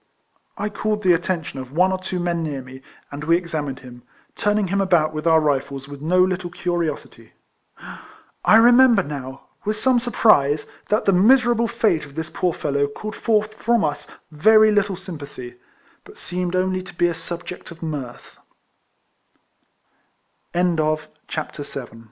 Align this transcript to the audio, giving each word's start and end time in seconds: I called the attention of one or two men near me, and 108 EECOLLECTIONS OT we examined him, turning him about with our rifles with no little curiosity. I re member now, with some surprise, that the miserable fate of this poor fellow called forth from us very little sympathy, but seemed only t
I 0.57 0.69
called 0.69 1.03
the 1.03 1.13
attention 1.13 1.59
of 1.59 1.71
one 1.73 1.91
or 1.91 1.99
two 1.99 2.19
men 2.19 2.41
near 2.41 2.63
me, 2.63 2.81
and 3.11 3.23
108 3.23 3.23
EECOLLECTIONS 3.23 3.23
OT 3.23 3.29
we 3.29 3.37
examined 3.37 3.79
him, 3.81 4.03
turning 4.35 4.67
him 4.69 4.81
about 4.81 5.13
with 5.13 5.27
our 5.27 5.39
rifles 5.39 5.87
with 5.87 6.01
no 6.01 6.23
little 6.23 6.49
curiosity. 6.49 7.33
I 8.43 8.55
re 8.55 8.71
member 8.71 9.03
now, 9.03 9.41
with 9.63 9.77
some 9.79 9.99
surprise, 9.99 10.65
that 10.89 11.05
the 11.05 11.13
miserable 11.13 11.67
fate 11.67 12.05
of 12.07 12.15
this 12.15 12.31
poor 12.31 12.51
fellow 12.51 12.87
called 12.87 13.15
forth 13.15 13.53
from 13.53 13.85
us 13.85 14.07
very 14.31 14.71
little 14.71 14.95
sympathy, 14.95 15.53
but 16.03 16.17
seemed 16.17 16.55
only 16.55 16.81
t 16.81 16.95